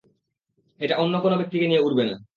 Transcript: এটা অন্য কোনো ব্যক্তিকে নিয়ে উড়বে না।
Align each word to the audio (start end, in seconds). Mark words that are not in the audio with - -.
এটা 0.81 0.95
অন্য 0.97 1.13
কোনো 1.21 1.35
ব্যক্তিকে 1.37 1.65
নিয়ে 1.67 1.81
উড়বে 1.81 2.03
না। 2.03 2.15